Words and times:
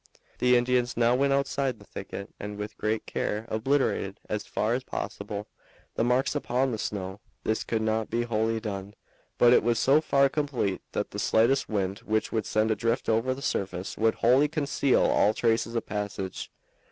The 0.39 0.57
Indians 0.57 0.97
now 0.97 1.13
went 1.13 1.31
outside 1.31 1.77
the 1.77 1.85
thicket 1.85 2.33
and 2.39 2.57
with 2.57 2.75
great 2.75 3.05
care 3.05 3.45
obliterated, 3.49 4.19
as 4.27 4.47
far 4.47 4.73
as 4.73 4.83
possible, 4.83 5.47
the 5.93 6.03
marks 6.03 6.33
upon 6.33 6.71
the 6.71 6.79
snow. 6.79 7.19
This 7.43 7.63
could 7.63 7.83
not 7.83 8.09
be 8.09 8.23
wholly 8.23 8.59
done, 8.59 8.95
but 9.37 9.53
it 9.53 9.61
was 9.63 9.77
so 9.77 10.01
far 10.01 10.27
complete 10.27 10.81
that 10.93 11.11
the 11.11 11.19
slightest 11.19 11.69
wind 11.69 11.99
which 11.99 12.31
would 12.31 12.47
send 12.47 12.71
a 12.71 12.75
drift 12.75 13.09
over 13.09 13.35
the 13.35 13.43
surface 13.43 13.95
would 13.95 14.15
wholly 14.15 14.47
conceal 14.47 15.03
all 15.03 15.35
traces 15.35 15.75
of 15.75 15.85
passage. 15.85 16.49